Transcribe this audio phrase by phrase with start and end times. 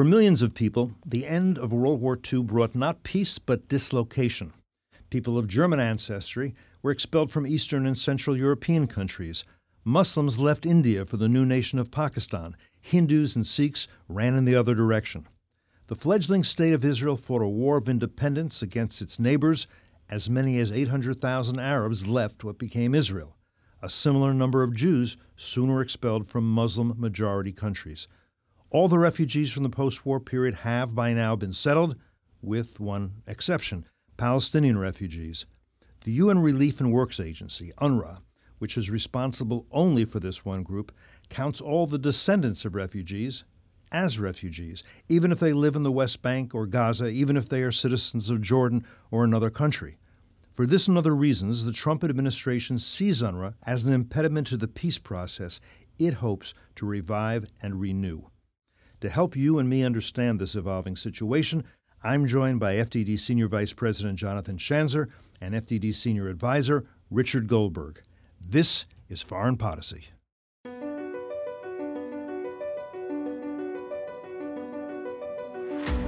[0.00, 4.54] For millions of people, the end of World War II brought not peace but dislocation.
[5.10, 9.44] People of German ancestry were expelled from Eastern and Central European countries.
[9.84, 12.56] Muslims left India for the new nation of Pakistan.
[12.80, 15.28] Hindus and Sikhs ran in the other direction.
[15.88, 19.66] The fledgling state of Israel fought a war of independence against its neighbors.
[20.08, 23.36] As many as 800,000 Arabs left what became Israel.
[23.82, 28.08] A similar number of Jews soon were expelled from Muslim majority countries.
[28.72, 31.96] All the refugees from the post war period have by now been settled,
[32.40, 33.84] with one exception
[34.16, 35.44] Palestinian refugees.
[36.04, 38.20] The UN Relief and Works Agency, UNRWA,
[38.58, 40.92] which is responsible only for this one group,
[41.28, 43.42] counts all the descendants of refugees
[43.90, 47.62] as refugees, even if they live in the West Bank or Gaza, even if they
[47.62, 49.98] are citizens of Jordan or another country.
[50.52, 54.68] For this and other reasons, the Trump administration sees UNRWA as an impediment to the
[54.68, 55.58] peace process
[55.98, 58.26] it hopes to revive and renew.
[59.00, 61.64] To help you and me understand this evolving situation,
[62.02, 65.06] I'm joined by FDD Senior Vice President Jonathan Schanzer
[65.40, 68.02] and FDD Senior Advisor Richard Goldberg.
[68.38, 70.08] This is Foreign Podicy.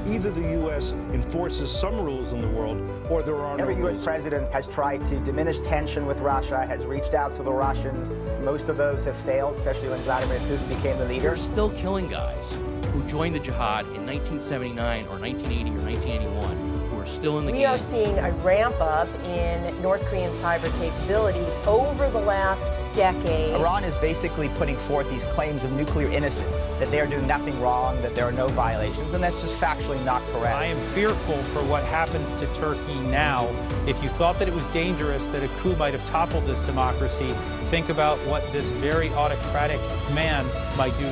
[0.07, 0.93] Either the U.S.
[1.15, 3.93] enforces some rules in the world or there are Every no U.S.
[3.93, 4.05] rules.
[4.05, 8.19] president has tried to diminish tension with Russia, has reached out to the Russians.
[8.43, 11.29] Most of those have failed, especially when Vladimir Putin became the leader.
[11.29, 12.59] They're still killing guys
[12.93, 17.53] who joined the jihad in 1979 or 1980 or 1981 who are still in the
[17.53, 17.71] We game.
[17.71, 23.55] are seeing a ramp up in North Korean cyber capabilities over the last decade.
[23.55, 27.59] Iran is basically putting forth these claims of nuclear innocence, that they are doing nothing
[27.63, 30.55] wrong, that there are no violations, and that's just factually not correct.
[30.55, 33.49] I am fearful for what happens to Turkey now.
[33.87, 37.29] If you thought that it was dangerous that a coup might have toppled this democracy,
[37.71, 39.81] think about what this very autocratic
[40.15, 40.45] man
[40.77, 41.11] might do.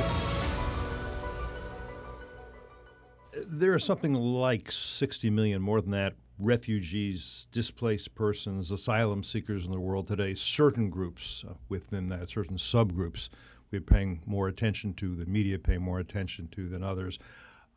[3.53, 9.73] There are something like 60 million, more than that, refugees, displaced persons, asylum seekers in
[9.73, 10.35] the world today.
[10.35, 13.27] Certain groups uh, within that, certain subgroups,
[13.69, 17.19] we're paying more attention to, the media pay more attention to than others,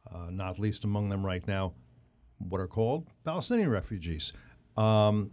[0.08, 1.72] uh, not least among them right now,
[2.38, 4.32] what are called Palestinian refugees.
[4.76, 5.32] Um,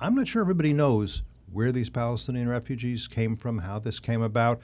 [0.00, 4.60] I'm not sure everybody knows where these Palestinian refugees came from, how this came about.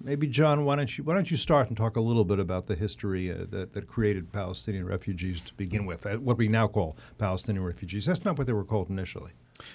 [0.00, 2.66] Maybe John, why don't you why don't you start and talk a little bit about
[2.66, 6.68] the history uh, that, that created Palestinian refugees to begin with, uh, what we now
[6.68, 8.06] call Palestinian refugees.
[8.06, 9.32] That's not what they were called initially.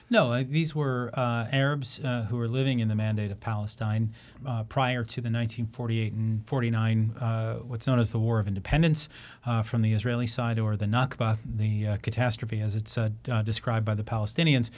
[0.09, 4.13] No, uh, these were uh, Arabs uh, who were living in the Mandate of Palestine
[4.46, 9.09] uh, prior to the 1948 and 49, uh, what's known as the War of Independence
[9.63, 12.97] from the Israeli side, or the Nakba, the catastrophe as it's
[13.44, 14.69] described by the Palestinians.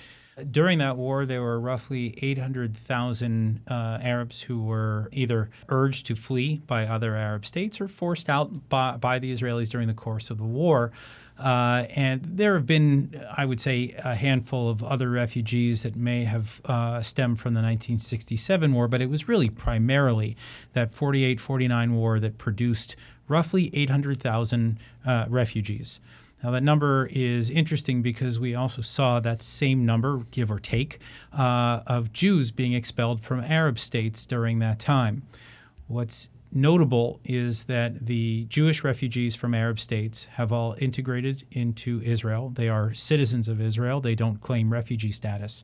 [0.50, 6.62] During that war, there were roughly 800,000 uh, Arabs who were either urged to flee
[6.66, 10.38] by other Arab states or forced out by, by the Israelis during the course of
[10.38, 10.92] the war.
[11.38, 16.24] Uh, and there have been, I would say, a handful of other refugees that may
[16.24, 20.38] have uh, stemmed from the 1967 war, but it was really primarily
[20.74, 22.96] that 48 49 war that produced
[23.28, 26.00] roughly 800,000 uh, refugees.
[26.44, 31.00] Now, that number is interesting because we also saw that same number, give or take,
[31.32, 35.24] uh, of Jews being expelled from Arab states during that time.
[35.88, 42.50] What's notable is that the Jewish refugees from Arab states have all integrated into Israel.
[42.50, 45.64] They are citizens of Israel, they don't claim refugee status.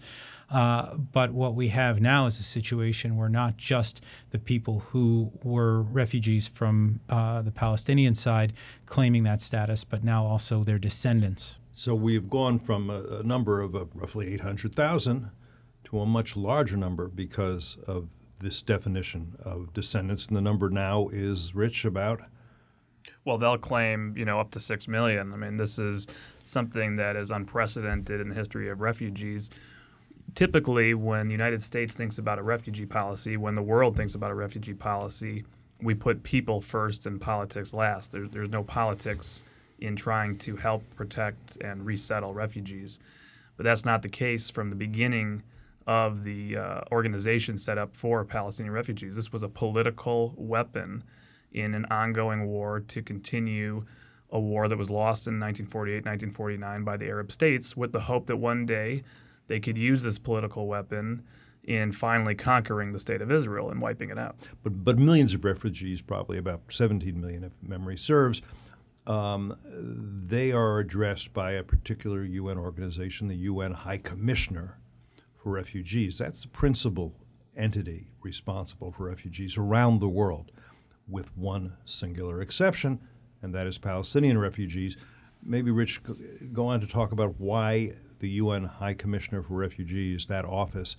[0.50, 5.32] Uh, but what we have now is a situation where not just the people who
[5.44, 8.54] were refugees from uh, the Palestinian side
[8.86, 11.58] claiming that status, but now also their descendants.
[11.74, 15.32] So we've gone from a, a number of uh, roughly 800,000
[15.86, 18.10] to a much larger number because of
[18.40, 22.22] this definition of descendants, and the number now is rich about.
[23.26, 25.34] Well, they'll claim, you know, up to six million.
[25.34, 26.08] I mean, this is
[26.44, 29.50] something that is unprecedented in the history of refugees.
[30.38, 34.30] Typically, when the United States thinks about a refugee policy, when the world thinks about
[34.30, 35.44] a refugee policy,
[35.82, 38.12] we put people first and politics last.
[38.12, 39.42] There's, there's no politics
[39.80, 43.00] in trying to help protect and resettle refugees.
[43.56, 45.42] But that's not the case from the beginning
[45.88, 49.16] of the uh, organization set up for Palestinian refugees.
[49.16, 51.04] This was a political weapon
[51.52, 53.86] in an ongoing war to continue
[54.30, 58.28] a war that was lost in 1948, 1949 by the Arab states with the hope
[58.28, 59.02] that one day
[59.48, 61.24] they could use this political weapon
[61.64, 64.50] in finally conquering the state of Israel and wiping it out.
[64.64, 68.42] But, but millions of refugees, probably about 17 million if memory serves,
[69.06, 74.80] um, they are addressed by a particular UN organization, the UN High Commissioner
[75.36, 76.18] for Refugees.
[76.18, 77.16] That's the principal
[77.56, 80.52] entity responsible for refugees around the world,
[81.08, 83.00] with one singular exception
[83.42, 84.98] and that is Palestinian refugees.
[85.44, 86.02] Maybe, Rich,
[86.52, 90.96] go on to talk about why the UN High Commissioner for Refugees, that office,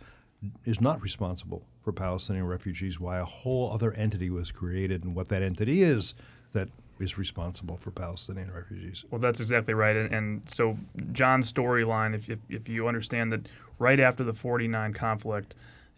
[0.64, 5.28] is not responsible for Palestinian refugees, why a whole other entity was created, and what
[5.28, 6.14] that entity is
[6.52, 6.68] that
[7.00, 9.04] is responsible for Palestinian refugees.
[9.10, 9.96] Well, that's exactly right.
[9.96, 10.78] And, and so,
[11.12, 13.48] John's storyline, if, if, if you understand that
[13.78, 15.54] right after the 49 conflict,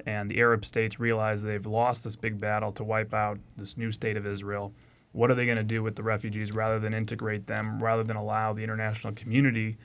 [0.06, 3.92] and the Arab states realize they've lost this big battle to wipe out this new
[3.92, 4.72] state of Israel.
[5.12, 8.16] What are they going to do with the refugees rather than integrate them, rather than
[8.16, 9.76] allow the international community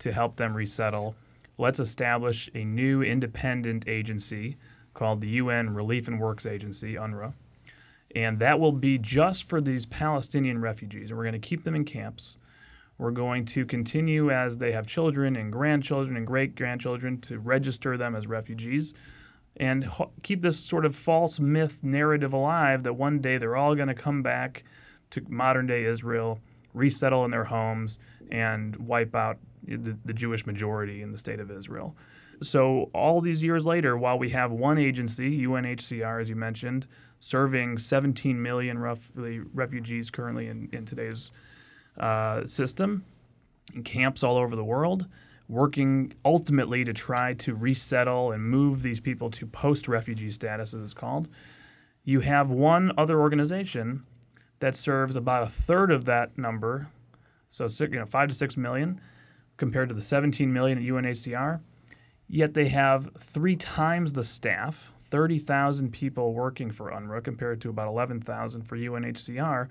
[0.00, 1.14] to help them resettle?
[1.56, 4.56] Let's establish a new independent agency
[4.92, 7.34] called the UN Relief and Works Agency, UNRWA.
[8.14, 11.10] And that will be just for these Palestinian refugees.
[11.10, 12.36] And we're going to keep them in camps.
[12.96, 17.96] We're going to continue as they have children and grandchildren and great grandchildren to register
[17.96, 18.94] them as refugees
[19.56, 23.74] and ho- keep this sort of false myth narrative alive that one day they're all
[23.74, 24.64] going to come back
[25.10, 26.40] to modern day Israel,
[26.72, 27.98] resettle in their homes,
[28.30, 31.96] and wipe out the, the, Jewish majority in the state of Israel.
[32.42, 36.86] So, all these years later, while we have one agency, UNHCR, as you mentioned,
[37.20, 41.32] serving 17 million roughly refugees currently in, in today's
[41.98, 43.04] uh, system,
[43.74, 45.06] in camps all over the world,
[45.48, 50.82] working ultimately to try to resettle and move these people to post refugee status, as
[50.82, 51.28] it's called.
[52.04, 54.04] You have one other organization
[54.60, 56.88] that serves about a third of that number,
[57.48, 59.00] so you know five to six million,
[59.56, 61.60] compared to the 17 million at UNHCR.
[62.28, 67.88] Yet they have three times the staff, 30,000 people working for UNRWA compared to about
[67.88, 69.68] 11,000 for UNHCR.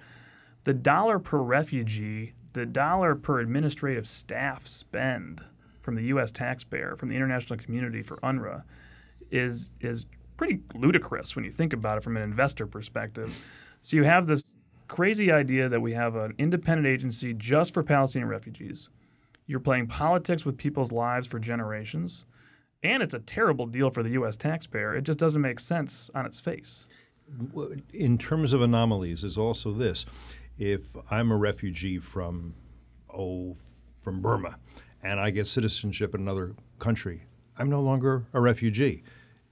[0.63, 5.43] The dollar per refugee, the dollar per administrative staff spend
[5.81, 6.31] from the U.S.
[6.31, 8.63] taxpayer, from the international community for UNRWA,
[9.31, 10.05] is is
[10.37, 13.45] pretty ludicrous when you think about it from an investor perspective.
[13.81, 14.43] So you have this
[14.87, 18.89] crazy idea that we have an independent agency just for Palestinian refugees.
[19.45, 22.25] You're playing politics with people's lives for generations,
[22.81, 24.35] and it's a terrible deal for the U.S.
[24.35, 24.95] taxpayer.
[24.95, 26.87] It just doesn't make sense on its face.
[27.93, 30.05] In terms of anomalies, is also this:
[30.57, 32.55] if I'm a refugee from
[33.13, 33.55] oh
[34.01, 34.57] from Burma
[35.01, 37.23] and I get citizenship in another country,
[37.57, 39.03] I'm no longer a refugee.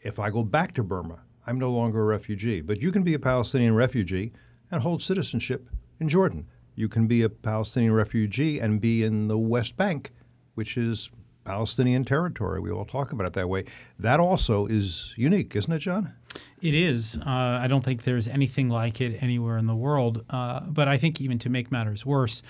[0.02, 2.62] If I go back to Burma, I'm no longer a refugee.
[2.62, 4.32] But you can be a Palestinian refugee
[4.70, 6.48] and hold citizenship in Jordan.
[6.76, 10.12] You can be a Palestinian refugee and be in the West Bank,
[10.56, 11.10] which is
[11.44, 12.60] Palestinian territory.
[12.60, 13.66] We all talk about it that way.
[13.98, 16.14] That also is unique, isn't it, John?
[16.62, 17.18] It is.
[17.18, 17.30] Uh,
[17.62, 20.24] I don't think there's anything like it anywhere in the world.
[20.30, 22.42] Uh, but I think even to make matters worse,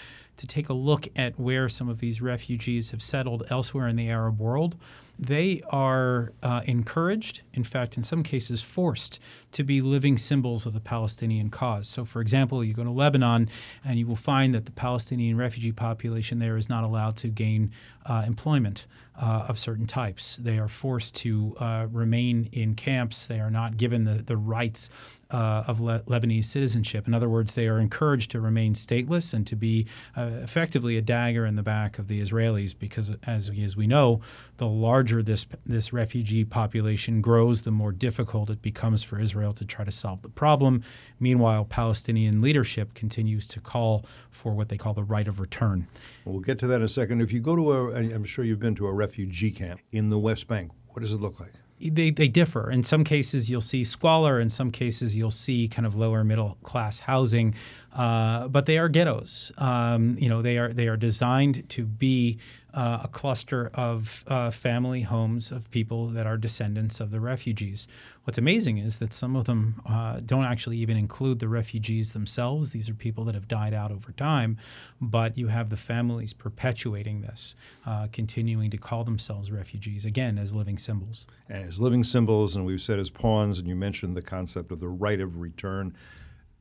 [0.41, 4.09] to take a look at where some of these refugees have settled elsewhere in the
[4.09, 4.75] Arab world,
[5.19, 9.19] they are uh, encouraged, in fact, in some cases forced,
[9.51, 11.87] to be living symbols of the Palestinian cause.
[11.87, 13.49] So, for example, you go to Lebanon
[13.85, 17.71] and you will find that the Palestinian refugee population there is not allowed to gain
[18.07, 20.37] uh, employment uh, of certain types.
[20.37, 23.27] They are forced to uh, remain in camps.
[23.27, 24.89] They are not given the, the rights
[25.31, 27.07] uh, of Le- Lebanese citizenship.
[27.07, 31.01] In other words, they are encouraged to remain stateless and to be uh, effectively a
[31.01, 34.21] dagger in the back of the Israelis because, as we, as we know,
[34.57, 39.65] the larger this, this refugee population grows, the more difficult it becomes for Israel to
[39.65, 40.83] try to solve the problem.
[41.19, 45.87] Meanwhile, Palestinian leadership continues to call for what they call the right of return.
[46.25, 47.21] We'll get to that in a second.
[47.21, 50.19] If you go to a, I'm sure you've been to a refugee camp in the
[50.19, 51.53] West Bank, what does it look like?
[51.89, 52.69] They, they differ.
[52.69, 54.39] In some cases, you'll see squalor.
[54.39, 57.55] In some cases, you'll see kind of lower middle class housing.
[57.93, 59.51] Uh, but they are ghettos.
[59.57, 62.37] Um, you know, they are they are designed to be
[62.73, 67.87] uh, a cluster of uh, family homes of people that are descendants of the refugees.
[68.23, 72.69] What's amazing is that some of them uh, don't actually even include the refugees themselves.
[72.69, 74.57] These are people that have died out over time,
[74.99, 80.53] but you have the families perpetuating this, uh, continuing to call themselves refugees, again, as
[80.53, 81.25] living symbols.
[81.49, 84.89] As living symbols, and we've said as pawns, and you mentioned the concept of the
[84.89, 85.93] right of return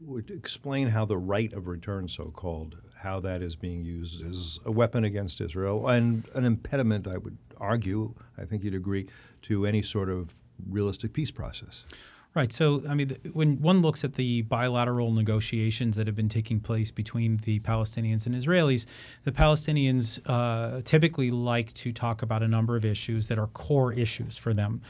[0.00, 4.59] would explain how the right of return, so called, how that is being used as
[4.64, 9.07] a weapon against Israel and an impediment, I would argue, I think you'd agree,
[9.42, 10.35] to any sort of
[10.69, 11.85] realistic peace process.
[12.33, 12.52] Right.
[12.52, 16.92] So, I mean, when one looks at the bilateral negotiations that have been taking place
[16.92, 18.87] between the Palestinians and Israelis,
[19.25, 23.92] the Palestinians uh, typically like to talk about a number of issues that are core
[23.92, 24.80] issues for them.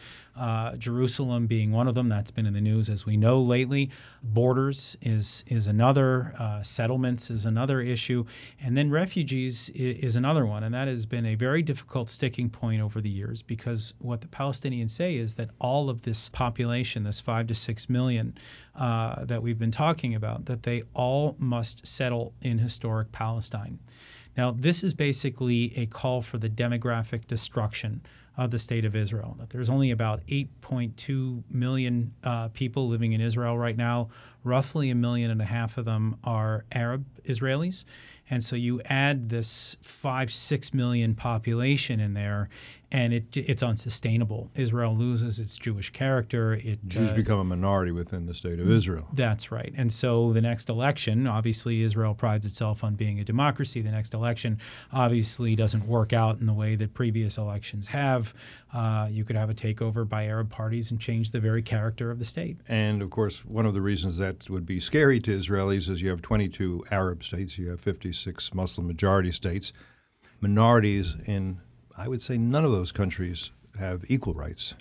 [0.40, 2.08] Uh, Jerusalem being one of them.
[2.08, 3.90] That's been in the news as we know lately.
[4.22, 6.34] Borders is is another.
[6.38, 8.24] Uh, settlements is another issue,
[8.58, 10.64] and then refugees is, is another one.
[10.64, 14.28] And that has been a very difficult sticking point over the years because what the
[14.28, 18.34] Palestinians say is that all of this population, this five to six million
[18.74, 23.78] uh, that we've been talking about, that they all must settle in historic Palestine.
[24.36, 28.00] Now, this is basically a call for the demographic destruction
[28.40, 29.36] of the state of Israel.
[29.38, 34.08] That there's only about 8.2 million uh, people living in Israel right now.
[34.42, 37.84] Roughly a million and a half of them are Arab Israelis.
[38.30, 42.48] And so you add this five, six million population in there,
[42.92, 44.50] and it, it's unsustainable.
[44.54, 46.54] Israel loses its Jewish character.
[46.54, 49.08] It, Jews uh, become a minority within the state of Israel.
[49.12, 49.72] That's right.
[49.76, 53.80] And so the next election, obviously, Israel prides itself on being a democracy.
[53.80, 54.58] The next election
[54.92, 58.34] obviously doesn't work out in the way that previous elections have.
[58.72, 62.18] Uh, you could have a takeover by Arab parties and change the very character of
[62.18, 62.58] the state.
[62.68, 66.10] And of course, one of the reasons that would be scary to Israelis is you
[66.10, 69.72] have 22 Arab states, you have 56 Muslim majority states.
[70.40, 71.60] Minorities in
[72.00, 74.74] I would say none of those countries have equal rights.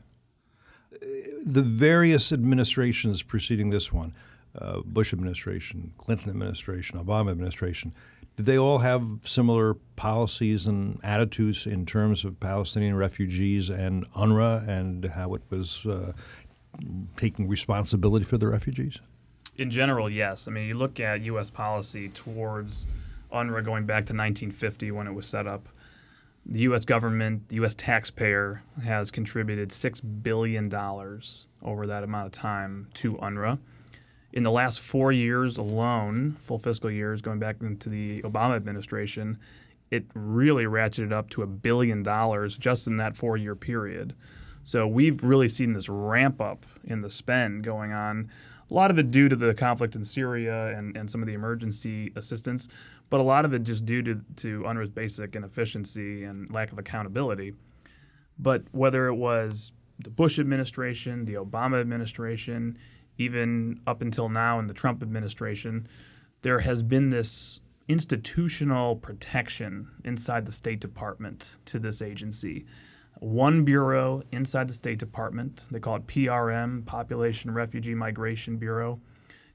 [1.45, 4.13] The various administrations preceding this one,
[4.57, 7.93] uh, Bush administration, Clinton administration, Obama administration,
[8.38, 14.65] did they all have similar policies and attitudes in terms of Palestinian refugees and UNRWA
[14.65, 16.13] and how it was uh,
[17.17, 19.01] taking responsibility for the refugees?
[19.57, 20.47] In general, yes.
[20.47, 21.49] I mean, you look at U.S.
[21.49, 22.85] policy towards
[23.33, 25.67] UNRWA going back to 1950 when it was set up
[26.46, 26.86] the U.S.
[26.86, 27.75] government, the U.S.
[27.75, 30.74] taxpayer, has contributed $6 billion
[31.62, 33.60] over that amount of time to UNRWA.
[34.31, 39.39] In the last four years alone, full fiscal years, going back into the Obama administration,
[39.91, 44.13] it really ratcheted up to a billion dollars just in that four year period.
[44.63, 48.29] So we've really seen this ramp up in the spend going on.
[48.69, 51.33] A lot of it due to the conflict in Syria and, and some of the
[51.33, 52.67] emergency assistance,
[53.09, 56.77] but a lot of it just due to, to UNRWA's basic inefficiency and lack of
[56.77, 57.53] accountability.
[58.38, 62.77] But whether it was the Bush administration, the Obama administration,
[63.17, 65.88] even up until now in the Trump administration,
[66.41, 72.65] there has been this institutional protection inside the State Department to this agency.
[73.19, 79.01] One bureau inside the State Department, they call it PRM, Population Refugee Migration Bureau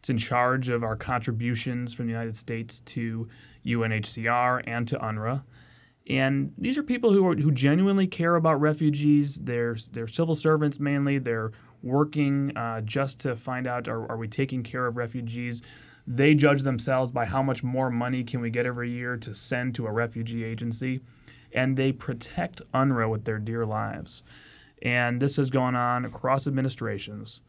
[0.04, 3.26] it's in charge of our contributions from the United States to
[3.64, 5.44] UNHCR and to UNRWA.
[6.10, 9.36] And these are people who are, who genuinely care about refugees.
[9.36, 11.16] They're they're civil servants mainly.
[11.16, 11.52] They're
[11.82, 15.62] working uh, just to find out are, are we taking care of refugees.
[16.06, 19.74] They judge themselves by how much more money can we get every year to send
[19.76, 21.00] to a refugee agency,
[21.54, 24.22] and they protect UNRWA with their dear lives.
[24.82, 27.40] And this has gone on across administrations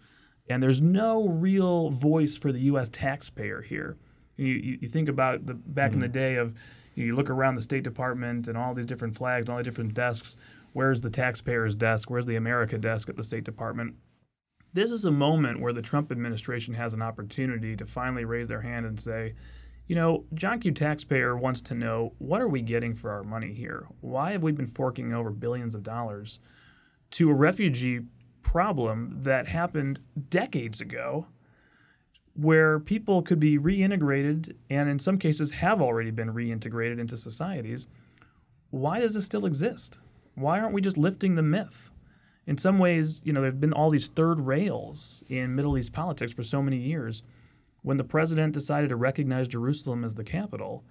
[0.50, 2.90] and there's no real voice for the U.S.
[2.92, 3.98] taxpayer here.
[4.38, 5.96] You, you, you think about the back mm-hmm.
[5.96, 6.14] in the mm-hmm.
[6.14, 6.54] day of
[6.94, 9.94] you look around the State Department and all these different flags and all the different
[9.94, 10.38] desks.
[10.74, 12.10] Where's the taxpayer's desk?
[12.10, 13.96] Where's the America desk at the State Department?
[14.74, 18.62] This is a moment where the Trump administration has an opportunity to finally raise their
[18.62, 19.34] hand and say,
[19.88, 20.72] you know, John Q.
[20.72, 23.88] Taxpayer wants to know what are we getting for our money here?
[24.02, 26.40] Why have we been forking over billions of dollars
[27.12, 28.02] to a refugee
[28.42, 30.00] problem that happened
[30.30, 31.28] decades ago
[32.34, 37.88] where people could be reintegrated and in some cases have already been reintegrated into societies.
[38.72, 40.00] Why does this still exist?
[40.34, 41.92] Why aren't we just lifting the myth?
[42.46, 45.94] In some ways, you know, there have been all these third rails in Middle East
[45.94, 47.24] politics for so many years.
[47.86, 50.84] When the president decided to recognize Jerusalem as the capital,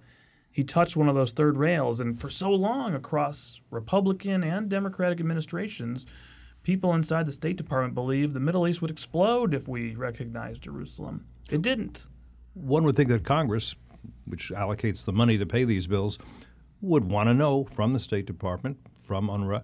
[0.49, 1.99] he touched one of those third rails.
[1.99, 6.05] And for so long, across Republican and Democratic administrations,
[6.63, 11.25] people inside the State Department believed the Middle East would explode if we recognized Jerusalem.
[11.49, 12.05] It didn't.
[12.53, 13.75] One would think that Congress,
[14.23, 16.17] which allocates the money to pay these bills,
[16.79, 19.63] would want to know from the State Department, from UNRWA,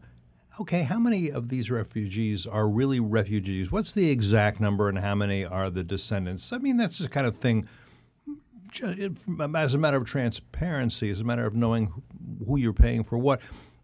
[0.61, 3.71] okay, how many of these refugees are really refugees?
[3.71, 6.53] What's the exact number and how many are the descendants?
[6.53, 7.67] I mean, that's the kind of thing,
[8.83, 12.03] as a matter of transparency, as a matter of knowing
[12.45, 13.41] who you're paying for what,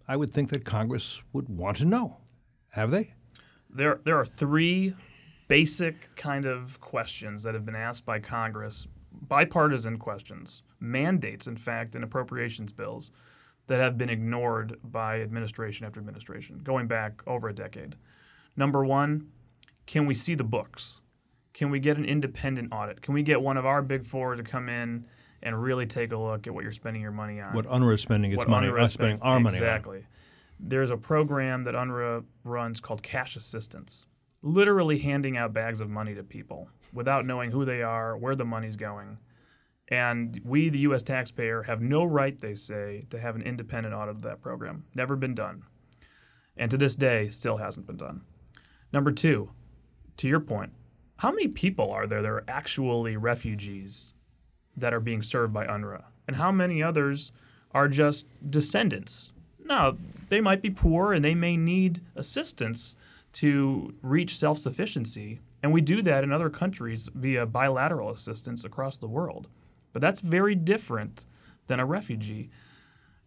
[0.07, 2.17] I would think that Congress would want to know.
[2.73, 3.15] Have they?
[3.69, 4.93] There, there are three
[5.47, 11.95] basic kind of questions that have been asked by Congress, bipartisan questions, mandates, in fact,
[11.95, 13.09] in appropriations bills
[13.67, 17.95] that have been ignored by administration after administration, going back over a decade.
[18.55, 19.27] Number one,
[19.85, 21.01] can we see the books?
[21.53, 23.01] Can we get an independent audit?
[23.01, 25.05] Can we get one of our big four to come in
[25.43, 27.53] and really take a look at what you're spending your money on?
[27.53, 29.57] What UNRWA is spending its what money, UNRWA spending our money.
[29.57, 30.05] Exactly.
[30.59, 34.05] there's a program that UNRWA runs called Cash Assistance,
[34.41, 38.45] literally handing out bags of money to people without knowing who they are, where the
[38.45, 39.17] money's going.
[39.89, 41.01] And we, the U.S.
[41.01, 44.83] taxpayer, have no right, they say, to have an independent audit of that program.
[44.93, 45.63] Never been done.
[46.57, 48.21] And to this day, still hasn't been done.
[48.91, 49.51] Number two,
[50.17, 50.73] to your point,
[51.17, 54.13] how many people are there that are actually refugees
[54.75, 56.03] that are being served by UNRWA?
[56.27, 57.31] And how many others
[57.71, 59.31] are just descendants?
[59.63, 59.97] Now,
[60.29, 62.95] they might be poor and they may need assistance
[63.33, 65.39] to reach self sufficiency.
[65.63, 69.47] And we do that in other countries via bilateral assistance across the world.
[69.97, 71.25] But that's very different
[71.65, 72.51] than a refugee.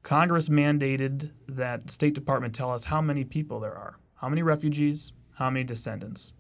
[0.05, 4.45] Congress mandated that the State Department tell us how many people there are, how many
[4.45, 6.33] refugees, how many descendants.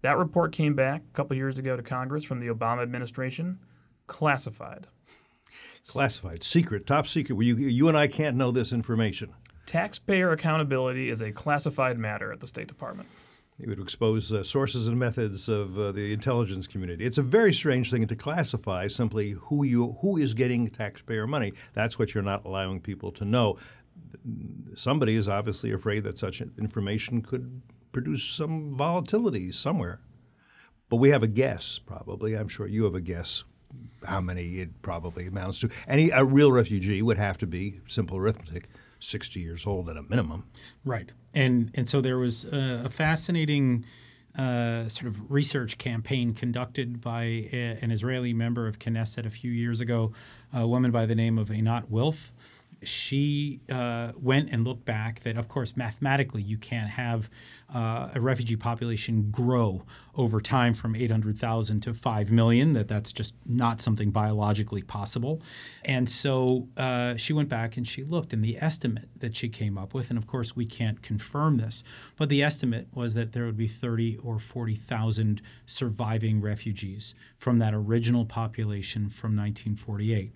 [0.00, 3.58] That report came back a couple years ago to Congress from the Obama administration,
[4.06, 4.86] classified.
[5.86, 7.38] Classified, secret, top secret.
[7.44, 9.34] You, you and I can't know this information.
[9.66, 13.10] Taxpayer accountability is a classified matter at the State Department.
[13.58, 17.04] It would expose uh, sources and methods of uh, the intelligence community.
[17.04, 21.52] It's a very strange thing to classify simply who you who is getting taxpayer money.
[21.72, 23.56] That's what you're not allowing people to know.
[24.74, 30.00] Somebody is obviously afraid that such information could produce some volatility somewhere.
[30.88, 32.34] But we have a guess, probably.
[32.34, 33.44] I'm sure you have a guess
[34.04, 35.70] how many it probably amounts to.
[35.86, 38.68] Any a real refugee would have to be simple arithmetic
[38.98, 40.44] 60 years old at a minimum.
[40.84, 41.12] Right.
[41.34, 43.84] And and so there was a, a fascinating
[44.38, 47.22] uh, sort of research campaign conducted by
[47.52, 50.12] a, an Israeli member of Knesset a few years ago,
[50.52, 52.32] a woman by the name of Einat Wilf
[52.86, 57.30] she uh, went and looked back that, of course, mathematically, you can't have
[57.74, 59.84] uh, a refugee population grow
[60.16, 65.42] over time from 800,000 to 5 million, that that's just not something biologically possible.
[65.84, 69.76] And so uh, she went back and she looked, and the estimate that she came
[69.76, 71.82] up with, and of course, we can't confirm this,
[72.16, 77.74] but the estimate was that there would be 30 or 40,000 surviving refugees from that
[77.74, 80.32] original population from 1948.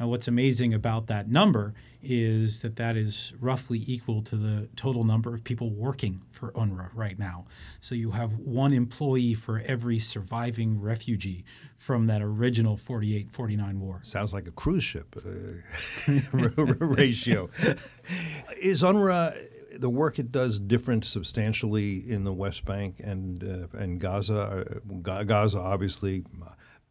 [0.00, 5.04] Now, what's amazing about that number is that that is roughly equal to the total
[5.04, 7.44] number of people working for UNRWA right now.
[7.80, 11.44] So you have one employee for every surviving refugee
[11.76, 14.00] from that original 48 49 war.
[14.02, 16.10] Sounds like a cruise ship uh,
[16.64, 17.50] ratio.
[18.58, 19.48] is UNRWA
[19.78, 24.40] the work it does different substantially in the West Bank and uh, and Gaza.
[25.06, 26.24] Uh, Gaza, obviously,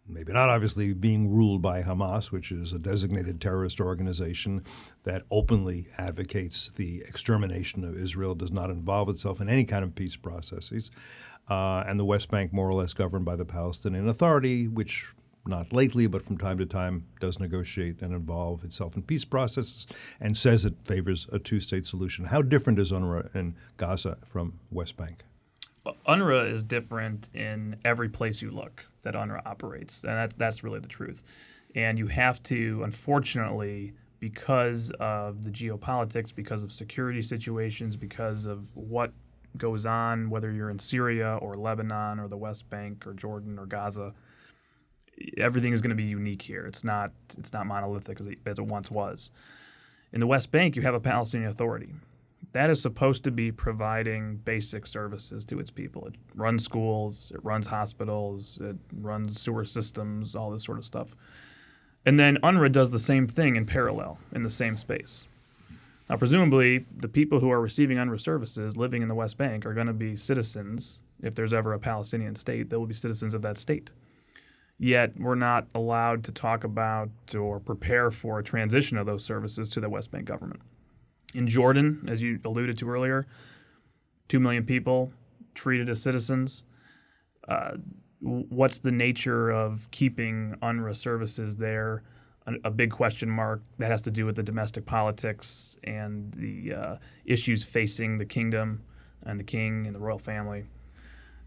[0.09, 4.63] maybe not obviously being ruled by Hamas, which is a designated terrorist organization
[5.03, 9.95] that openly advocates the extermination of Israel, does not involve itself in any kind of
[9.95, 10.91] peace processes.
[11.49, 15.13] Uh, and the West Bank, more or less governed by the Palestinian Authority, which
[15.47, 19.87] not lately, but from time to time, does negotiate and involve itself in peace processes
[20.19, 22.25] and says it favors a two state solution.
[22.25, 25.23] How different is UNRWA in Gaza from West Bank?
[26.07, 30.79] UNRWA is different in every place you look that UNRWA operates, and that's that's really
[30.79, 31.23] the truth.
[31.75, 38.75] And you have to, unfortunately, because of the geopolitics, because of security situations, because of
[38.75, 39.13] what
[39.57, 43.65] goes on, whether you're in Syria or Lebanon or the West Bank or Jordan or
[43.65, 44.13] Gaza,
[45.37, 46.65] everything is going to be unique here.
[46.65, 49.31] It's not it's not monolithic as it, as it once was.
[50.11, 51.93] In the West Bank, you have a Palestinian Authority
[52.51, 56.07] that is supposed to be providing basic services to its people.
[56.07, 61.15] It runs schools, it runs hospitals, it runs sewer systems, all this sort of stuff.
[62.05, 65.27] And then UNRWA does the same thing in parallel in the same space.
[66.09, 69.75] Now, presumably, the people who are receiving UNRWA services living in the West Bank are
[69.75, 71.03] going to be citizens.
[71.21, 73.91] If there's ever a Palestinian state, they will be citizens of that state.
[74.79, 79.69] Yet, we're not allowed to talk about or prepare for a transition of those services
[79.71, 80.61] to the West Bank government.
[81.33, 83.27] In Jordan, as you alluded to earlier,
[84.29, 85.11] 2 million people
[85.53, 86.63] treated as citizens.
[87.47, 87.71] Uh,
[88.19, 92.03] what's the nature of keeping UNRWA services there?
[92.63, 96.95] A, big question mark that has to do with the domestic politics and the uh,
[97.23, 98.81] issues facing the kingdom
[99.21, 100.65] and the king and the royal family.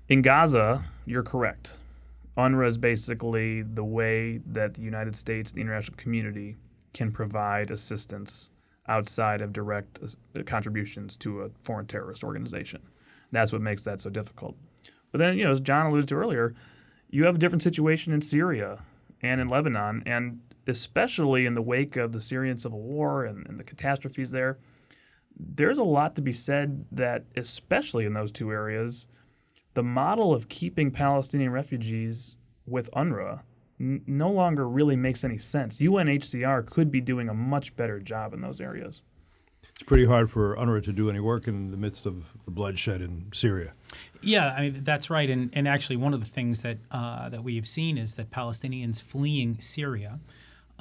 [0.08, 1.72] In Gaza, you're correct.
[2.36, 6.54] UNRWA is basically the way that the United States and the international community
[6.94, 8.51] can provide assistance
[8.88, 12.82] outside of direct uh, contributions to a foreign terrorist organization.
[13.30, 14.56] That's what makes that so difficult.
[15.10, 16.54] But then, you know, as John alluded to earlier,
[17.10, 18.82] you have a different situation in Syria
[19.22, 23.58] and in Lebanon, and especially in the wake of the Syrian civil war and, and
[23.58, 24.58] the catastrophes there.
[25.36, 29.06] There's a lot to be said that, especially in those two areas,
[29.74, 33.40] the model of keeping Palestinian refugees with UNRWA
[33.82, 35.78] n- no longer really makes any sense.
[35.78, 39.02] UNHCR could be doing a much better job in those areas.
[39.74, 43.00] It's pretty hard for UNRWA to do any work in the midst of the bloodshed
[43.00, 43.74] in Syria.
[44.20, 47.42] Yeah, I mean that's right, and and actually one of the things that uh, that
[47.42, 50.20] we have seen is that Palestinians fleeing Syria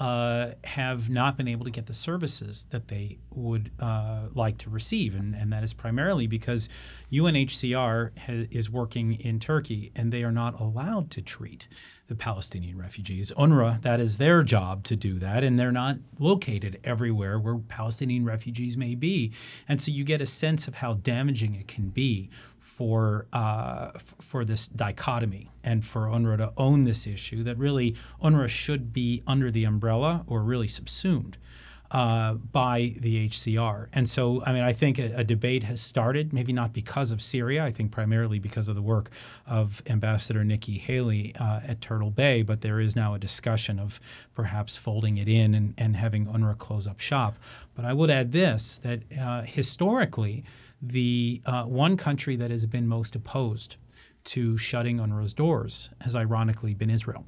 [0.02, 4.68] uh, have not been able to get the services that they would uh, like to
[4.68, 6.68] receive, and, and that is primarily because
[7.12, 11.68] UNHCR ha- is working in Turkey and they are not allowed to treat
[12.08, 13.32] the Palestinian refugees.
[13.38, 18.26] UNRWA, that is their job to do that, and they're not located everywhere where Palestinian
[18.26, 19.32] refugees may be.
[19.70, 22.32] And so you get a sense of how damaging it can be
[22.62, 27.96] for uh, f- for this dichotomy and for UNRWA to own this issue that really
[28.24, 31.38] UNRWA should be under the umbrella or really subsumed
[31.92, 33.88] uh, by the HCR.
[33.92, 37.22] And so, I mean, I think a, a, debate has started, maybe not because of
[37.22, 39.10] Syria, I think primarily because of the work
[39.46, 44.00] of Ambassador Nikki Haley uh, at Turtle Bay, but there is now a discussion of
[44.34, 47.36] perhaps folding it in and, and having UNRWA close up shop.
[47.76, 50.46] But I would add this that uh, historically,
[50.82, 53.76] the uh, one country that has been most opposed
[54.24, 57.26] to shutting UNRWA's doors has ironically been Israel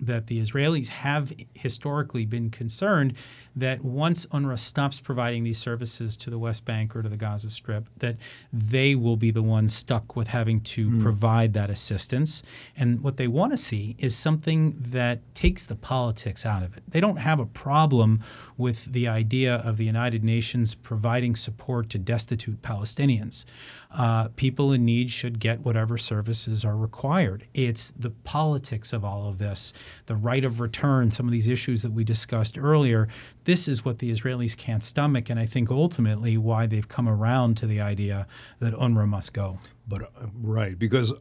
[0.00, 3.14] that the Israelis have historically been concerned
[3.54, 7.50] that once UNRWA stops providing these services to the West Bank or to the Gaza
[7.50, 8.16] Strip, that
[8.52, 11.02] they will be the ones stuck with having to mm.
[11.02, 12.42] provide that assistance.
[12.76, 16.82] And what they want to see is something that takes the politics out of it.
[16.88, 18.20] They don't have a problem
[18.56, 23.44] with the idea of the United Nations providing support to destitute Palestinians
[23.92, 27.46] uh, people in need should get whatever services are required.
[27.54, 29.72] It's the politics of all of this,
[30.06, 33.08] the right of return, some of these issues that we discussed earlier.
[33.44, 37.56] This is what the Israelis can't stomach, and I think ultimately why they've come around
[37.58, 38.26] to the idea
[38.60, 39.58] that UNRWA must go.
[39.88, 41.12] But uh, right, because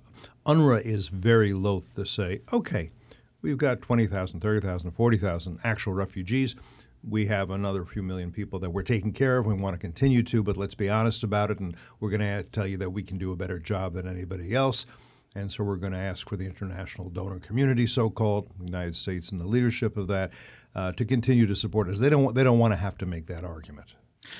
[0.45, 2.89] UNRWA is very loath to say, okay,
[3.41, 6.55] we've got 20,000, 30,000, 40,000 actual refugees
[7.07, 9.45] we have another few million people that we're taking care of.
[9.45, 11.59] We want to continue to, but let's be honest about it.
[11.59, 14.53] And we're going to tell you that we can do a better job than anybody
[14.53, 14.85] else.
[15.35, 19.39] And so we're going to ask for the international donor community, so-called, United States and
[19.39, 20.31] the leadership of that,
[20.75, 21.99] uh, to continue to support us.
[21.99, 22.33] They don't.
[22.33, 23.95] They don't want to have to make that argument.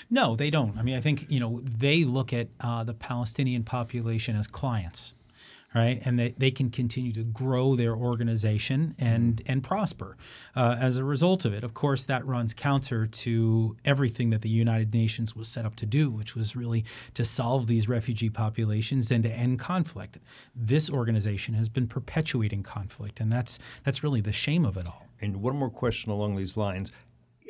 [0.10, 0.78] No, they don't.
[0.78, 5.13] I mean, I think you know they look at uh, the Palestinian population as clients
[5.73, 6.01] right?
[6.03, 9.51] And they, they can continue to grow their organization and mm-hmm.
[9.51, 10.17] and prosper
[10.55, 11.63] uh, as a result of it.
[11.63, 15.86] Of course, that runs counter to everything that the United Nations was set up to
[15.86, 20.17] do, which was really to solve these refugee populations and to end conflict.
[20.55, 25.08] This organization has been perpetuating conflict, and that's that's really the shame of it all.
[25.21, 26.91] And one more question along these lines.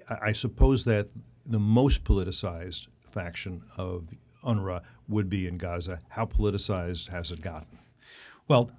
[0.09, 1.09] I suppose that
[1.45, 4.09] the most politicized faction of
[4.43, 6.01] UNRWA would be in Gaza.
[6.09, 7.79] How politicized has it gotten?
[8.49, 8.71] Well,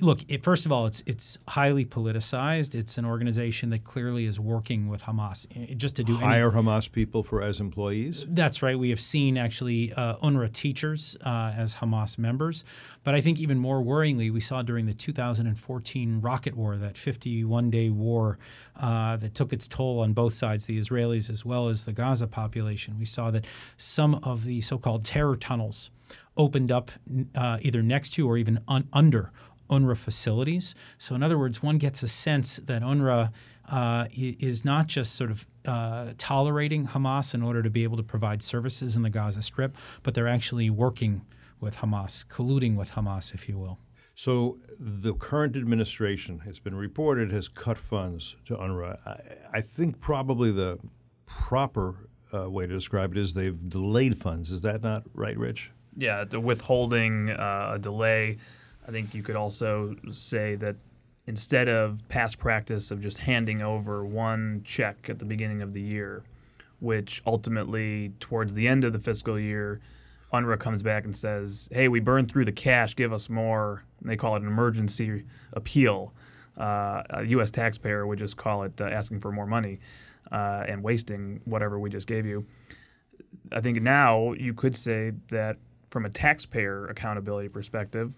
[0.00, 0.18] look.
[0.26, 2.74] It, first of all, it's it's highly politicized.
[2.74, 6.90] It's an organization that clearly is working with Hamas just to do hire any, Hamas
[6.90, 8.26] people for as employees.
[8.28, 8.76] That's right.
[8.76, 12.64] We have seen actually uh, UNRWA teachers uh, as Hamas members,
[13.04, 17.90] but I think even more worryingly, we saw during the 2014 rocket war, that 51-day
[17.90, 18.38] war
[18.76, 22.26] uh, that took its toll on both sides, the Israelis as well as the Gaza
[22.26, 22.98] population.
[22.98, 23.44] We saw that
[23.76, 25.90] some of the so-called terror tunnels
[26.36, 26.90] opened up
[27.34, 29.32] uh, either next to or even un- under
[29.70, 30.74] UNRWA facilities.
[30.98, 33.32] So, in other words, one gets a sense that UNRWA
[33.70, 38.02] uh, is not just sort of uh, tolerating Hamas in order to be able to
[38.02, 41.22] provide services in the Gaza Strip, but they're actually working
[41.60, 43.78] with Hamas, colluding with Hamas, if you will.
[44.14, 48.98] So the current administration it's been reported has cut funds to UNRWA.
[49.06, 50.78] I, I think probably the
[51.24, 54.50] proper uh, way to describe it is they've delayed funds.
[54.50, 55.72] Is that not right, Rich?
[55.96, 58.38] Yeah, the withholding uh, a delay.
[58.86, 60.76] I think you could also say that
[61.26, 65.80] instead of past practice of just handing over one check at the beginning of the
[65.80, 66.24] year,
[66.80, 69.80] which ultimately towards the end of the fiscal year,
[70.32, 72.96] UNRWA comes back and says, "Hey, we burned through the cash.
[72.96, 76.12] Give us more." And they call it an emergency appeal.
[76.58, 77.50] Uh, a U.S.
[77.50, 79.78] taxpayer would just call it uh, asking for more money
[80.30, 82.46] uh, and wasting whatever we just gave you.
[83.50, 85.56] I think now you could say that
[85.92, 88.16] from a taxpayer accountability perspective,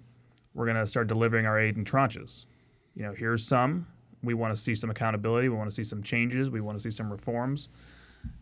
[0.55, 2.47] we're going to start delivering our aid in tranches.
[2.95, 3.89] You know, here's some.
[4.23, 5.49] We want to see some accountability.
[5.49, 6.49] We want to see some changes.
[6.49, 7.69] We want to see some reforms.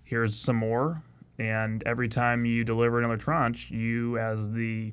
[0.04, 1.02] Here's some more.
[1.38, 4.92] And every time you deliver another tranche, you, as the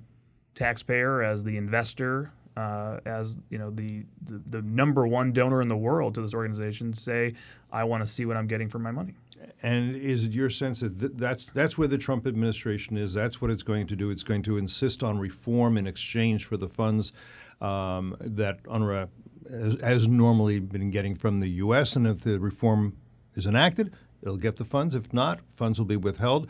[0.55, 5.69] taxpayer, as the investor, uh, as you know, the, the the number one donor in
[5.69, 7.33] the world to this organization, say,
[7.71, 9.13] I want to see what I'm getting for my money.
[9.63, 13.13] And is it your sense that th- that's that's where the Trump administration is?
[13.13, 14.09] That's what it's going to do.
[14.09, 17.13] It's going to insist on reform in exchange for the funds
[17.61, 19.07] um, that UNRWA
[19.49, 21.95] has, has, normally been getting from the U.S.
[21.95, 22.97] And if the reform
[23.35, 24.95] is enacted, it'll get the funds.
[24.95, 26.49] If not, funds will be withheld.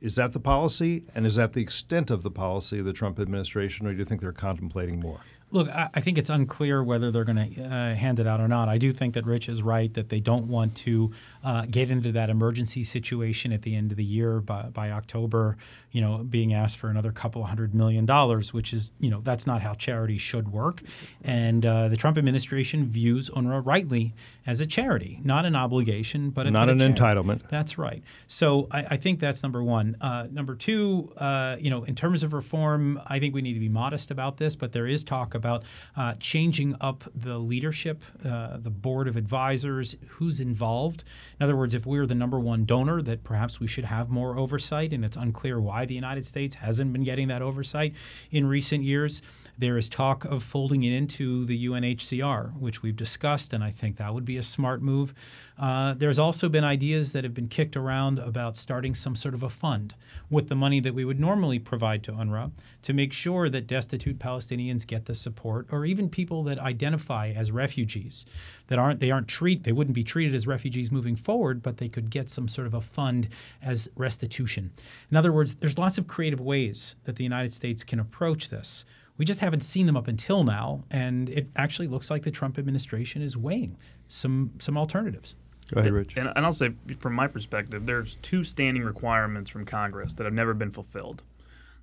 [0.00, 3.20] Is that the policy, and is that the extent of the policy of the Trump
[3.20, 5.20] administration, or do you think they're contemplating more?
[5.52, 8.70] Look, I, think it's unclear whether they're going to uh, hand it out or not.
[8.70, 11.12] I do think that Rich is right that they don't want to
[11.44, 15.56] uh, get into that emergency situation at the end of the year by, by October,
[15.90, 19.46] you know, being asked for another couple hundred million dollars, which is, you know, that's
[19.46, 20.82] not how charity should work.
[21.22, 24.14] And uh, the Trump administration views UNRWA rightly
[24.46, 27.48] as a charity, not an obligation, but a, not but an entitlement.
[27.48, 28.02] That's right.
[28.26, 29.96] So I, I think that's number one.
[30.00, 33.60] Uh, number two, uh, you know, in terms of reform, I think we need to
[33.60, 35.64] be modest about this, but there is talk about
[35.96, 41.04] uh, changing up the leadership, uh, the board of advisors, who's involved.
[41.42, 44.38] In other words, if we're the number one donor, that perhaps we should have more
[44.38, 47.94] oversight, and it's unclear why the United States hasn't been getting that oversight
[48.30, 49.22] in recent years.
[49.58, 53.96] There is talk of folding it into the UNHCR, which we've discussed, and I think
[53.96, 55.14] that would be a smart move.
[55.58, 59.42] Uh, there's also been ideas that have been kicked around about starting some sort of
[59.42, 59.94] a fund
[60.30, 62.52] with the money that we would normally provide to UNRWA
[62.82, 67.52] to make sure that destitute Palestinians get the support, or even people that identify as
[67.52, 68.24] refugees
[68.72, 71.90] that aren't they aren't treat they wouldn't be treated as refugees moving forward, but they
[71.90, 73.28] could get some sort of a fund
[73.60, 74.72] as restitution.
[75.10, 78.86] In other words, there's lots of creative ways that the United States can approach this.
[79.18, 82.58] We just haven't seen them up until now, and it actually looks like the Trump
[82.58, 83.76] administration is weighing
[84.08, 85.34] some some alternatives.
[85.70, 86.16] Go ahead, Rich.
[86.16, 90.32] And, and I'll say, from my perspective, there's two standing requirements from Congress that have
[90.32, 91.24] never been fulfilled.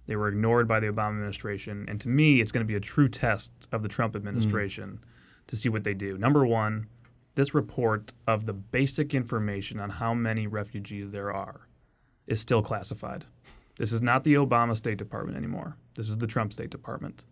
[0.08, 2.80] They were ignored by the Obama administration, and to me, it's going to be a
[2.80, 5.19] true test of the Trump administration mm.
[5.50, 6.18] To see what they do.
[6.18, 6.88] Number one,
[7.36, 11.68] this report of the basic information on how many refugees there are
[12.28, 13.26] is still classified.
[13.78, 15.78] This is not the Obama State Department anymore.
[15.96, 17.24] This is the Trump State Department.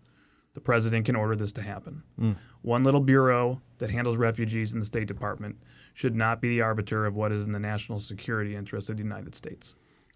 [0.54, 2.04] The president can order this to happen.
[2.20, 2.36] Mm.
[2.64, 5.58] One little bureau that handles refugees in the State Department
[5.94, 9.04] should not be the arbiter of what is in the national security interest of the
[9.04, 9.76] United States.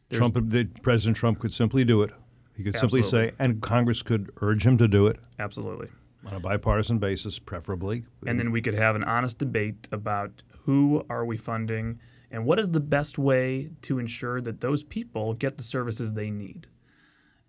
[0.10, 2.12] There's, Trump, the, President Trump could simply do it.
[2.56, 3.04] He could absolutely.
[3.04, 5.18] simply say, and Congress could urge him to do it.
[5.38, 5.90] Absolutely.
[6.26, 8.06] On a bipartisan basis, preferably.
[8.26, 12.60] And then we could have an honest debate about who are we funding and what
[12.60, 16.68] is the best way to ensure that those people get the services they need.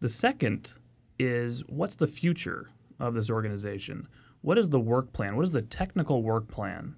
[0.00, 0.72] The second
[1.18, 4.08] is what's the future of this organization?
[4.40, 5.36] What is the work plan?
[5.36, 6.96] What is the technical work plan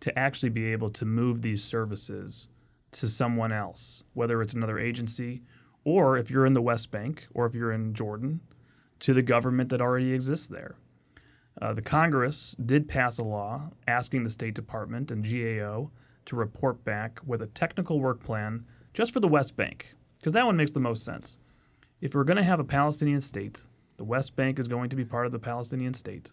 [0.00, 2.48] to actually be able to move these services
[2.92, 5.42] to someone else, whether it's another agency
[5.84, 8.40] or if you're in the West Bank or if you're in Jordan,
[9.00, 10.76] to the government that already exists there?
[11.60, 15.90] Uh, the Congress did pass a law asking the State Department and GAO
[16.26, 20.46] to report back with a technical work plan just for the West Bank, because that
[20.46, 21.36] one makes the most sense.
[22.00, 23.62] If we're going to have a Palestinian state,
[23.96, 26.30] the West Bank is going to be part of the Palestinian state.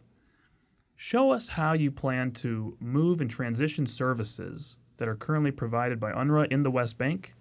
[0.96, 6.12] Show us how you plan to move and transition services that are currently provided by
[6.12, 7.34] UNRWA in the West Bank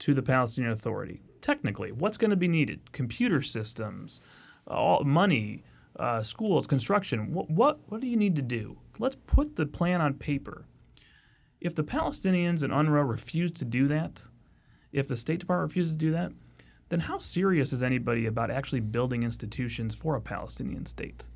[0.00, 1.22] to the Palestinian Authority.
[1.40, 2.92] Technically, what's going to be needed?
[2.92, 4.20] Computer systems,
[4.66, 5.64] all, money,
[5.98, 7.32] uh, schools, construction.
[7.32, 8.78] What, what, what do you need to do?
[8.98, 10.66] Let's put the plan on paper.
[11.60, 14.22] If the Palestinians and UNRWA refuse to do that,
[14.92, 16.32] if the State Department refuses to do that,
[16.88, 21.26] then how serious is anybody about actually building institutions for a Palestinian state?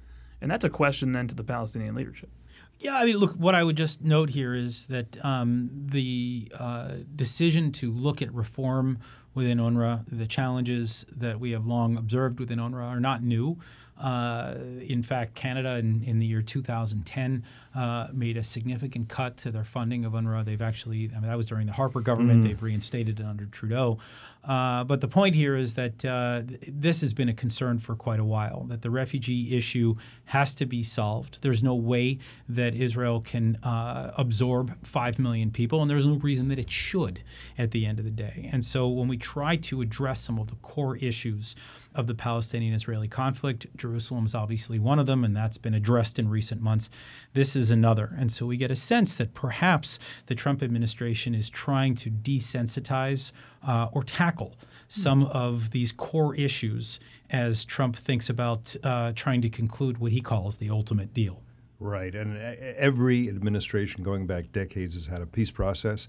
[0.41, 2.31] And that's a question then to the Palestinian leadership.
[2.79, 6.95] Yeah, I mean, look, what I would just note here is that um, the uh,
[7.15, 8.99] decision to look at reform
[9.35, 13.59] within UNRWA, the challenges that we have long observed within UNRWA are not new.
[14.03, 19.53] Uh, in fact, Canada in, in, the year 2010 uh, made a significant cut to
[19.53, 20.45] their funding of UNRWA.
[20.45, 22.43] They've actually, I mean, that was during the Harper government.
[22.43, 22.49] Mm.
[22.49, 23.99] They've reinstated it under Trudeau.
[24.45, 28.19] Uh, but the point here is that uh, this has been a concern for quite
[28.19, 29.95] a while, that the refugee issue
[30.27, 31.39] has to be solved.
[31.43, 36.49] There's no way that Israel can uh, absorb 5 million people, and there's no reason
[36.49, 37.23] that it should
[37.57, 38.49] at the end of the day.
[38.53, 41.55] And so when we try to address some of the core issues
[41.95, 46.19] of the Palestinian Israeli conflict, Jerusalem is obviously one of them, and that's been addressed
[46.19, 46.91] in recent months.
[47.33, 48.13] This is another.
[48.19, 53.31] And so we get a sense that perhaps the Trump administration is trying to desensitize
[53.67, 54.55] uh, or tackle
[54.89, 60.21] some of these core issues as Trump thinks about uh, trying to conclude what he
[60.21, 61.43] calls the ultimate deal.
[61.79, 62.15] Right.
[62.15, 66.07] And every administration going back decades has had a peace process.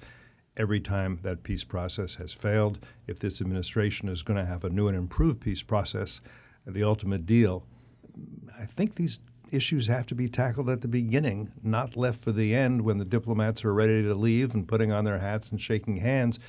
[0.55, 4.69] Every time that peace process has failed, if this administration is going to have a
[4.69, 6.21] new and improved peace process,
[6.67, 7.65] the ultimate deal,
[8.59, 12.53] I think these issues have to be tackled at the beginning, not left for the
[12.53, 15.97] end when the diplomats are ready to leave and putting on their hats and shaking
[15.97, 16.39] hands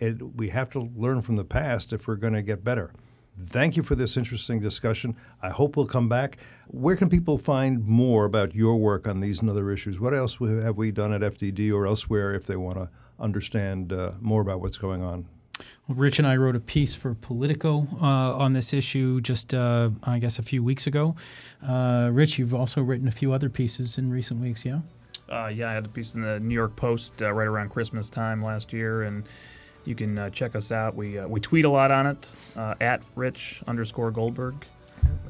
[0.00, 2.92] it, we have to learn from the past if we're going to get better.
[3.42, 5.16] Thank you for this interesting discussion.
[5.42, 6.38] I hope we'll come back.
[6.68, 9.98] Where can people find more about your work on these and other issues?
[9.98, 14.12] What else have we done at FDD or elsewhere if they want to understand uh,
[14.20, 15.26] more about what's going on?
[15.88, 19.90] Well, Rich and I wrote a piece for Politico uh, on this issue just, uh,
[20.02, 21.16] I guess, a few weeks ago.
[21.66, 24.80] Uh, Rich, you've also written a few other pieces in recent weeks, yeah?
[25.30, 28.10] Uh, yeah, I had a piece in the New York Post uh, right around Christmas
[28.10, 29.24] time last year, and
[29.84, 30.94] you can uh, check us out.
[30.94, 32.30] We we tweet a lot on it
[32.80, 34.54] at Rich underscore Goldberg.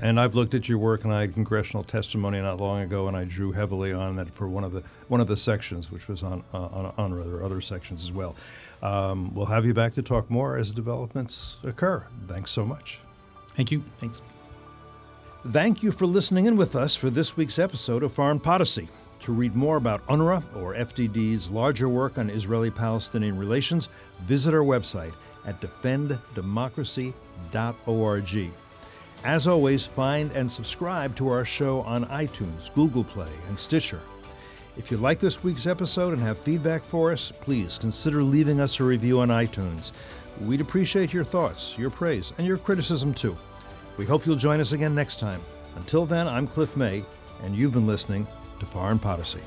[0.01, 3.17] And I've looked at your work, and I had congressional testimony not long ago, and
[3.17, 6.23] I drew heavily on that for one of the one of the sections, which was
[6.23, 8.37] on on, on other other sections as well.
[8.83, 12.07] Um, we'll have you back to talk more as developments occur.
[12.29, 13.01] Thanks so much.
[13.57, 13.85] Thank you.
[13.99, 14.21] Thanks.
[15.49, 18.89] Thank you for listening in with us for this week's episode of Foreign Podicy.
[19.25, 24.61] To read more about UNRWA or FDD's larger work on Israeli Palestinian relations, visit our
[24.61, 25.15] website
[25.47, 28.51] at defenddemocracy.org.
[29.25, 34.03] As always, find and subscribe to our show on iTunes, Google Play, and Stitcher.
[34.77, 38.79] If you like this week's episode and have feedback for us, please consider leaving us
[38.79, 39.93] a review on iTunes.
[40.43, 43.35] We'd appreciate your thoughts, your praise, and your criticism too.
[43.97, 45.41] We hope you'll join us again next time.
[45.77, 47.03] Until then, I'm Cliff May,
[47.43, 48.27] and you've been listening
[48.65, 49.41] to Foreign Podicy.